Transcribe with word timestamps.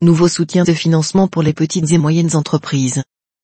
nouveau 0.00 0.28
soutien 0.28 0.62
de 0.62 0.72
financement 0.72 1.26
pour 1.26 1.42
les 1.42 1.52
petites 1.52 1.90
et 1.90 1.98
moyennes 1.98 2.36
entreprises. 2.36 3.02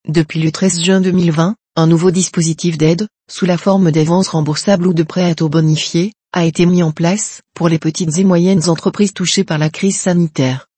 Depuis 0.09 0.41
le 0.41 0.53
13 0.53 0.83
juin 0.83 1.01
2020, 1.01 1.57
un 1.77 1.87
nouveau 1.89 2.13
dispositif 2.13 2.79
d'aide, 2.79 3.09
sous 3.29 3.45
la 3.45 3.59
forme 3.59 3.91
d'avances 3.91 4.29
remboursables 4.29 4.87
ou 4.87 4.95
de 4.95 5.03
prêts 5.03 5.29
à 5.29 5.35
taux 5.35 5.49
bonifiés, 5.49 6.13
a 6.33 6.45
été 6.45 6.67
mis 6.67 6.85
en 6.85 6.93
place 6.93 7.41
pour 7.55 7.69
les 7.69 7.81
petites 7.81 8.19
et 8.19 8.25
moyennes 8.25 8.69
entreprises 8.69 9.13
touchées 9.13 9.43
par 9.43 9.59
la 9.59 9.71
crise 9.71 9.99
sanitaire. 9.99 10.69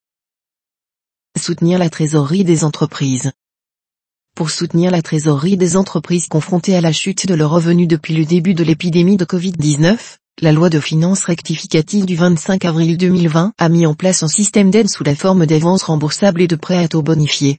Soutenir 1.39 1.79
la 1.79 1.91
trésorerie 1.91 2.45
des 2.45 2.65
entreprises. 2.65 3.33
Pour 4.37 4.51
soutenir 4.51 4.91
la 4.91 5.01
trésorerie 5.01 5.57
des 5.57 5.79
entreprises 5.79 6.29
confrontées 6.29 6.77
à 6.77 6.83
la 6.83 6.93
chute 6.93 7.27
de 7.27 7.33
leurs 7.33 7.49
revenus 7.49 7.89
depuis 7.89 8.15
le 8.15 8.27
début 8.27 8.53
de 8.53 8.63
l'épidémie 8.63 9.17
de 9.17 9.25
Covid-19, 9.25 9.97
la 10.43 10.53
loi 10.53 10.69
de 10.69 10.79
finances 10.79 11.25
rectificative 11.25 12.05
du 12.05 12.17
25 12.17 12.67
avril 12.67 12.99
2020 12.99 13.55
a 13.57 13.69
mis 13.71 13.87
en 13.87 13.95
place 13.95 14.23
un 14.23 14.29
système 14.29 14.71
d'aide 14.71 14.91
sous 14.91 15.05
la 15.05 15.15
forme 15.17 15.47
d'avances 15.47 15.85
remboursables 15.85 16.43
et 16.43 16.47
de 16.49 16.55
prêts 16.55 16.77
à 16.77 16.87
taux 16.87 17.01
bonifiés. 17.01 17.57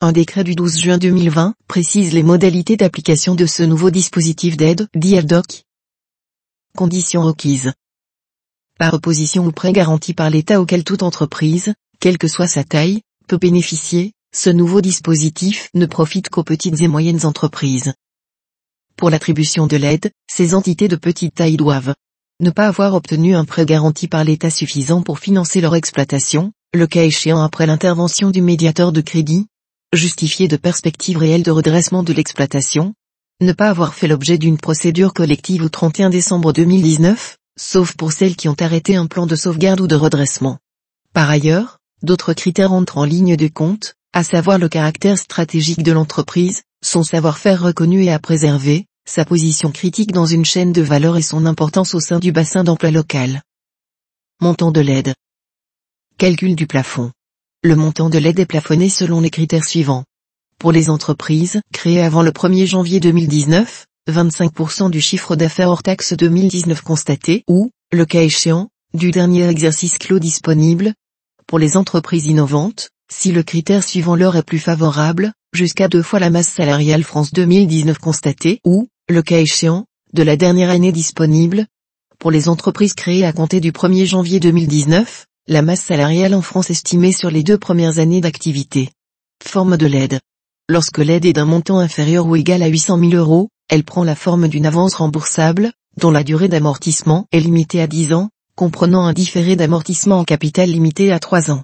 Un 0.00 0.12
décret 0.12 0.44
du 0.44 0.54
12 0.54 0.78
juin 0.78 0.98
2020 0.98 1.54
précise 1.66 2.14
les 2.14 2.22
modalités 2.22 2.76
d'application 2.76 3.34
de 3.34 3.46
ce 3.46 3.64
nouveau 3.64 3.90
dispositif 3.90 4.56
d'aide, 4.56 4.86
dit 4.94 5.18
Conditions 6.76 7.22
requises. 7.22 7.72
Par 8.78 8.94
opposition 8.94 9.44
au 9.46 9.50
prêt 9.50 9.72
garanti 9.72 10.14
par 10.14 10.30
l'État 10.30 10.60
auquel 10.60 10.84
toute 10.84 11.02
entreprise, 11.02 11.74
quelle 11.98 12.18
que 12.18 12.28
soit 12.28 12.46
sa 12.46 12.62
taille, 12.62 13.02
peut 13.26 13.38
bénéficier, 13.38 14.12
ce 14.34 14.48
nouveau 14.48 14.80
dispositif 14.80 15.68
ne 15.74 15.84
profite 15.84 16.30
qu'aux 16.30 16.42
petites 16.42 16.80
et 16.80 16.88
moyennes 16.88 17.26
entreprises. 17.26 17.92
Pour 18.96 19.10
l'attribution 19.10 19.66
de 19.66 19.76
l'aide, 19.76 20.10
ces 20.26 20.54
entités 20.54 20.88
de 20.88 20.96
petite 20.96 21.34
taille 21.34 21.58
doivent 21.58 21.94
ne 22.40 22.50
pas 22.50 22.66
avoir 22.66 22.94
obtenu 22.94 23.36
un 23.36 23.44
prêt 23.44 23.66
garanti 23.66 24.08
par 24.08 24.24
l'État 24.24 24.50
suffisant 24.50 25.02
pour 25.02 25.18
financer 25.18 25.60
leur 25.60 25.76
exploitation, 25.76 26.52
le 26.74 26.86
cas 26.86 27.04
échéant 27.04 27.42
après 27.42 27.66
l'intervention 27.66 28.30
du 28.30 28.40
médiateur 28.42 28.90
de 28.90 29.00
crédit, 29.00 29.46
justifier 29.92 30.48
de 30.48 30.56
perspectives 30.56 31.18
réelles 31.18 31.42
de 31.42 31.50
redressement 31.50 32.02
de 32.02 32.12
l'exploitation, 32.12 32.94
ne 33.40 33.52
pas 33.52 33.68
avoir 33.68 33.94
fait 33.94 34.08
l'objet 34.08 34.38
d'une 34.38 34.56
procédure 34.56 35.12
collective 35.12 35.62
au 35.62 35.68
31 35.68 36.10
décembre 36.10 36.52
2019, 36.52 37.36
sauf 37.58 37.94
pour 37.96 38.12
celles 38.12 38.34
qui 38.34 38.48
ont 38.48 38.56
arrêté 38.58 38.96
un 38.96 39.06
plan 39.06 39.26
de 39.26 39.36
sauvegarde 39.36 39.80
ou 39.80 39.86
de 39.86 39.94
redressement. 39.94 40.58
Par 41.12 41.28
ailleurs, 41.28 41.78
d'autres 42.02 42.32
critères 42.32 42.72
entrent 42.72 42.98
en 42.98 43.04
ligne 43.04 43.36
de 43.36 43.48
compte, 43.48 43.94
à 44.14 44.24
savoir 44.24 44.58
le 44.58 44.68
caractère 44.68 45.16
stratégique 45.16 45.82
de 45.82 45.92
l'entreprise, 45.92 46.62
son 46.84 47.02
savoir-faire 47.02 47.62
reconnu 47.62 48.04
et 48.04 48.12
à 48.12 48.18
préserver, 48.18 48.86
sa 49.06 49.24
position 49.24 49.70
critique 49.70 50.12
dans 50.12 50.26
une 50.26 50.44
chaîne 50.44 50.72
de 50.72 50.82
valeur 50.82 51.16
et 51.16 51.22
son 51.22 51.46
importance 51.46 51.94
au 51.94 52.00
sein 52.00 52.18
du 52.18 52.30
bassin 52.30 52.62
d'emploi 52.62 52.90
local. 52.90 53.42
Montant 54.40 54.70
de 54.70 54.80
l'aide. 54.80 55.14
Calcul 56.18 56.54
du 56.54 56.66
plafond. 56.66 57.10
Le 57.62 57.74
montant 57.74 58.10
de 58.10 58.18
l'aide 58.18 58.38
est 58.38 58.46
plafonné 58.46 58.90
selon 58.90 59.20
les 59.20 59.30
critères 59.30 59.64
suivants. 59.64 60.04
Pour 60.58 60.72
les 60.72 60.90
entreprises 60.90 61.60
créées 61.72 62.02
avant 62.02 62.22
le 62.22 62.32
1er 62.32 62.66
janvier 62.66 63.00
2019, 63.00 63.86
25% 64.10 64.90
du 64.90 65.00
chiffre 65.00 65.36
d'affaires 65.36 65.70
hors 65.70 65.82
taxe 65.82 66.12
2019 66.12 66.82
constaté 66.82 67.44
ou, 67.48 67.70
le 67.92 68.04
cas 68.04 68.22
échéant, 68.22 68.68
du 68.92 69.10
dernier 69.10 69.48
exercice 69.48 69.96
clos 69.96 70.18
disponible. 70.18 70.92
Pour 71.46 71.58
les 71.58 71.76
entreprises 71.76 72.26
innovantes, 72.26 72.90
si 73.12 73.30
le 73.30 73.42
critère 73.42 73.84
suivant 73.84 74.16
leur 74.16 74.36
est 74.36 74.42
plus 74.42 74.58
favorable, 74.58 75.32
jusqu'à 75.52 75.86
deux 75.86 76.02
fois 76.02 76.18
la 76.18 76.30
masse 76.30 76.48
salariale 76.48 77.04
France 77.04 77.32
2019 77.32 77.98
constatée 77.98 78.60
ou, 78.64 78.88
le 79.08 79.22
cas 79.22 79.38
échéant, 79.38 79.84
de 80.14 80.22
la 80.22 80.36
dernière 80.36 80.70
année 80.70 80.92
disponible. 80.92 81.66
Pour 82.18 82.30
les 82.30 82.48
entreprises 82.48 82.94
créées 82.94 83.24
à 83.24 83.32
compter 83.32 83.60
du 83.60 83.70
1er 83.70 84.06
janvier 84.06 84.40
2019, 84.40 85.26
la 85.46 85.62
masse 85.62 85.82
salariale 85.82 86.34
en 86.34 86.42
France 86.42 86.70
estimée 86.70 87.12
sur 87.12 87.30
les 87.30 87.42
deux 87.42 87.58
premières 87.58 87.98
années 87.98 88.20
d'activité. 88.20 88.90
Forme 89.44 89.76
de 89.76 89.86
l'aide. 89.86 90.20
Lorsque 90.68 90.98
l'aide 90.98 91.26
est 91.26 91.34
d'un 91.34 91.44
montant 91.44 91.80
inférieur 91.80 92.26
ou 92.26 92.36
égal 92.36 92.62
à 92.62 92.68
800 92.68 92.98
000 92.98 93.12
euros, 93.12 93.50
elle 93.68 93.84
prend 93.84 94.04
la 94.04 94.14
forme 94.14 94.48
d'une 94.48 94.66
avance 94.66 94.94
remboursable, 94.94 95.72
dont 95.98 96.10
la 96.10 96.24
durée 96.24 96.48
d'amortissement 96.48 97.26
est 97.30 97.40
limitée 97.40 97.82
à 97.82 97.86
10 97.86 98.14
ans, 98.14 98.30
comprenant 98.56 99.04
un 99.04 99.12
différé 99.12 99.54
d'amortissement 99.54 100.18
en 100.18 100.24
capital 100.24 100.70
limité 100.70 101.12
à 101.12 101.18
3 101.18 101.50
ans. 101.50 101.62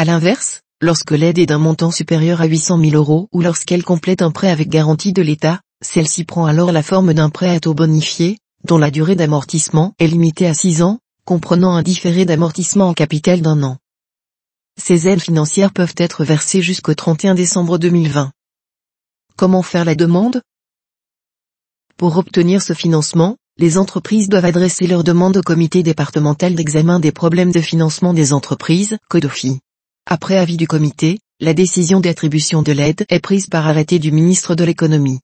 À 0.00 0.04
l'inverse, 0.04 0.62
lorsque 0.80 1.10
l'aide 1.10 1.40
est 1.40 1.46
d'un 1.46 1.58
montant 1.58 1.90
supérieur 1.90 2.40
à 2.40 2.46
800 2.46 2.78
000 2.78 2.94
euros 2.94 3.28
ou 3.32 3.42
lorsqu'elle 3.42 3.82
complète 3.82 4.22
un 4.22 4.30
prêt 4.30 4.48
avec 4.48 4.68
garantie 4.68 5.12
de 5.12 5.22
l'État, 5.22 5.60
celle-ci 5.84 6.22
prend 6.22 6.46
alors 6.46 6.70
la 6.70 6.84
forme 6.84 7.14
d'un 7.14 7.30
prêt 7.30 7.48
à 7.48 7.58
taux 7.58 7.74
bonifié, 7.74 8.38
dont 8.62 8.78
la 8.78 8.92
durée 8.92 9.16
d'amortissement 9.16 9.94
est 9.98 10.06
limitée 10.06 10.46
à 10.46 10.54
6 10.54 10.82
ans, 10.82 11.00
comprenant 11.24 11.74
un 11.74 11.82
différé 11.82 12.26
d'amortissement 12.26 12.86
en 12.86 12.94
capital 12.94 13.42
d'un 13.42 13.60
an. 13.64 13.78
Ces 14.80 15.08
aides 15.08 15.20
financières 15.20 15.72
peuvent 15.72 15.96
être 15.96 16.22
versées 16.22 16.62
jusqu'au 16.62 16.94
31 16.94 17.34
décembre 17.34 17.76
2020. 17.76 18.30
Comment 19.34 19.62
faire 19.62 19.84
la 19.84 19.96
demande? 19.96 20.42
Pour 21.96 22.18
obtenir 22.18 22.62
ce 22.62 22.72
financement, 22.72 23.36
les 23.56 23.78
entreprises 23.78 24.28
doivent 24.28 24.44
adresser 24.44 24.86
leur 24.86 25.02
demande 25.02 25.38
au 25.38 25.42
comité 25.42 25.82
départemental 25.82 26.54
d'examen 26.54 27.00
des 27.00 27.10
problèmes 27.10 27.50
de 27.50 27.60
financement 27.60 28.14
des 28.14 28.32
entreprises, 28.32 28.96
CODOFI. 29.08 29.58
Après 30.10 30.38
avis 30.38 30.56
du 30.56 30.66
comité, 30.66 31.18
la 31.38 31.52
décision 31.52 32.00
d'attribution 32.00 32.62
de 32.62 32.72
l'aide 32.72 33.04
est 33.10 33.20
prise 33.20 33.46
par 33.46 33.66
arrêté 33.66 33.98
du 33.98 34.10
ministre 34.10 34.54
de 34.54 34.64
l'économie. 34.64 35.20